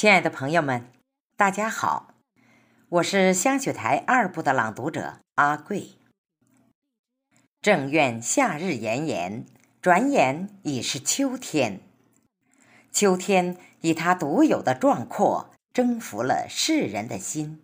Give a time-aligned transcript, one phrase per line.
[0.00, 0.86] 亲爱的朋友们，
[1.36, 2.14] 大家好，
[2.88, 5.90] 我是香雪台二部的朗读者阿贵。
[7.60, 9.44] 正愿夏日炎炎，
[9.82, 11.80] 转眼已是秋天。
[12.90, 17.60] 秋天以它独有的壮阔，征服了世人的心。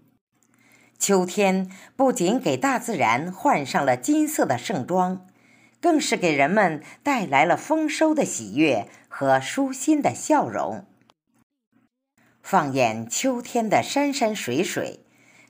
[0.99, 5.27] 秋天不仅给大自然换上了金色的盛装，
[5.81, 10.85] 更是给人们带来了丰收的喜悦和舒心的笑容。
[12.49, 15.01] 放眼秋天的山山水水，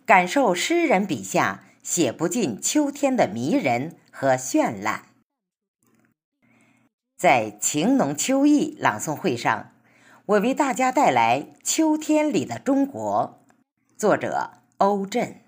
[0.07, 5.03] 感受诗人笔下写不尽秋天的迷人和绚烂。
[7.19, 9.73] 在情浓秋意朗诵会上，
[10.25, 13.43] 我为大家带来《秋天里的中国》，
[13.99, 15.43] 作者欧震。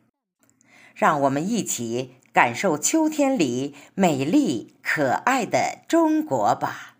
[0.95, 6.98] 让我们一起感受秋天里美丽可爱的中国吧。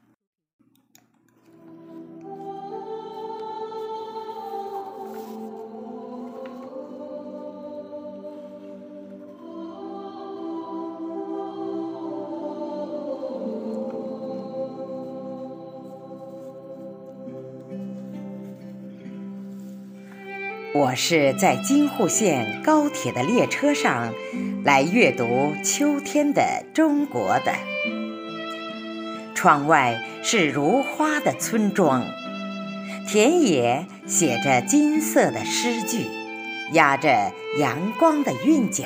[20.75, 24.13] 我是在京沪线高铁的列车上
[24.65, 27.55] 来阅读秋天的中国的。
[29.35, 32.05] 窗外是如花的村庄，
[33.07, 36.05] 田野写着金色的诗句，
[36.73, 38.85] 压着阳光的韵脚。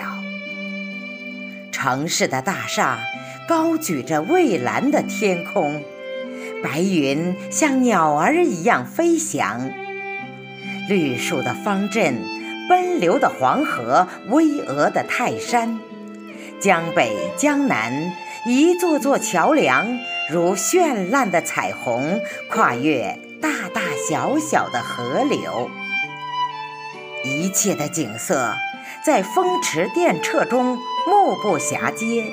[1.73, 3.01] 城市的大厦
[3.49, 5.83] 高举着蔚蓝的天空，
[6.63, 9.73] 白云像鸟儿一样飞翔。
[10.89, 12.23] 绿树的方阵，
[12.69, 15.79] 奔流的黄河，巍峨的泰山，
[16.61, 18.13] 江北江南，
[18.47, 19.99] 一座座桥梁
[20.31, 25.71] 如绚烂的彩虹，跨越大大小小的河流。
[27.25, 28.55] 一切的景色
[29.05, 32.25] 在风驰电掣中目不暇接，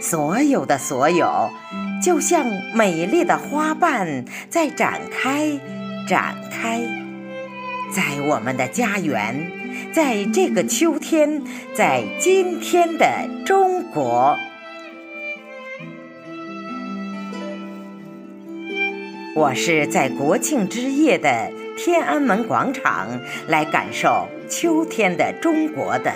[0.00, 1.50] 所有的所有，
[2.02, 2.44] 就像
[2.74, 5.60] 美丽的花瓣在展开，
[6.08, 7.01] 展开。
[7.94, 9.52] 在我们的家园，
[9.92, 11.42] 在这个秋天，
[11.74, 14.34] 在今天的中国，
[19.36, 26.14] 我是在国庆之夜的天安门广场来感受秋天的中国的。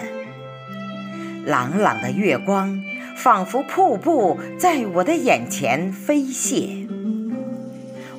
[1.45, 2.83] 朗朗的月光，
[3.15, 6.89] 仿佛瀑布在我的眼前飞泻。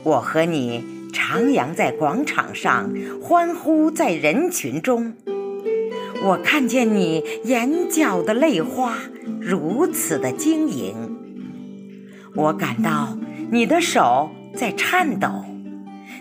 [0.03, 0.96] 我和你。
[1.17, 5.13] 徜徉在广场上，欢呼在人群中。
[6.23, 8.97] 我看见你眼角的泪花
[9.41, 11.17] 如此的晶莹，
[12.35, 13.17] 我感到
[13.49, 15.43] 你的手在颤抖，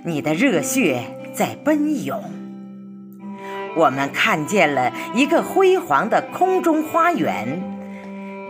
[0.02, 1.02] 你的热血
[1.34, 2.18] 在奔涌。
[3.76, 7.62] 我们看见了一个辉煌的空中花园，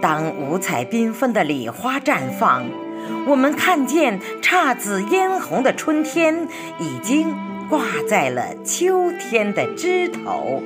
[0.00, 2.85] 当五彩缤纷的礼花绽放。
[3.26, 6.48] 我们看见姹紫嫣红的春天
[6.78, 7.34] 已经
[7.68, 10.62] 挂在了秋天的枝头。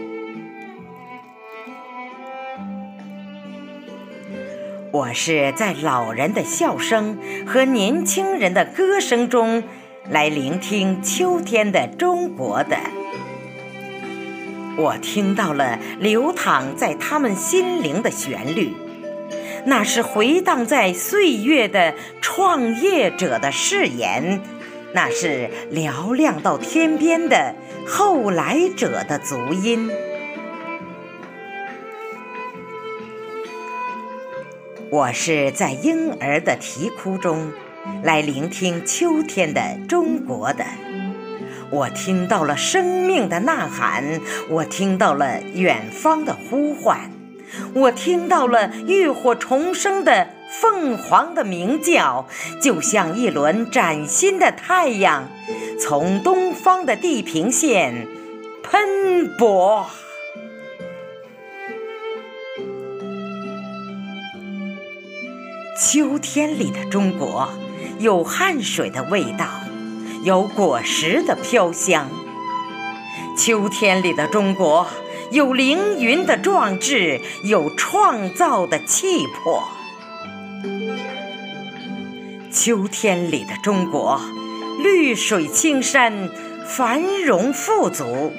[4.92, 9.62] 我是在老人的笑声和年轻人的歌声中
[10.08, 12.76] 来聆听秋天的中国的。
[14.76, 18.89] 我听到了流淌在他们心灵的旋律。
[19.64, 24.40] 那是回荡在岁月的创业者的誓言，
[24.92, 27.54] 那是嘹亮到天边的
[27.86, 29.90] 后来者的足音。
[34.88, 37.52] 我是在婴儿的啼哭中
[38.02, 40.64] 来聆听秋天的中国的，
[41.70, 47.19] 我听到了生命的呐喊，我听到了远方的呼唤。
[47.74, 50.28] 我听到了浴火重生的
[50.60, 52.26] 凤凰的鸣叫，
[52.60, 55.28] 就像一轮崭新的太阳，
[55.80, 58.06] 从东方的地平线
[58.62, 59.86] 喷薄。
[65.78, 67.48] 秋天里的中国，
[67.98, 69.46] 有汗水的味道，
[70.22, 72.08] 有果实的飘香。
[73.36, 74.86] 秋天里的中国。
[75.30, 79.62] 有凌云的壮志，有创造的气魄。
[82.52, 84.20] 秋天里的中国，
[84.82, 86.28] 绿水青山，
[86.66, 88.32] 繁荣富足。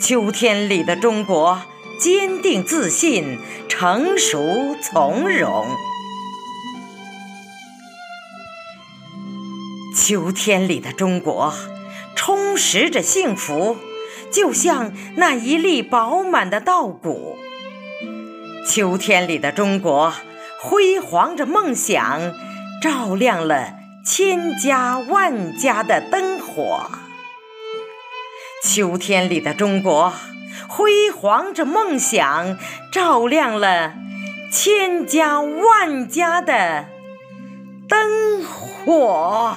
[0.00, 1.60] 秋天里的中国，
[1.98, 5.66] 坚定自信，成熟从容。
[9.96, 11.52] 秋天里的中国，
[12.14, 13.76] 充实着幸福，
[14.32, 17.36] 就像那一粒饱满的稻谷。
[18.66, 20.12] 秋天里的中国，
[20.60, 22.32] 辉煌着梦想，
[22.80, 23.74] 照亮了
[24.04, 26.90] 千家万家的灯火。
[28.62, 30.12] 秋天里的中国，
[30.68, 32.58] 辉煌着梦想，
[32.92, 33.94] 照亮了
[34.52, 36.86] 千家万家的
[37.88, 39.56] 灯火。